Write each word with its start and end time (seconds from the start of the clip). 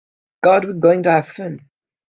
God 0.43 0.65
we're 0.65 0.73
going 0.73 1.03
to 1.03 1.11
have 1.11 1.27
fun. 1.27 1.69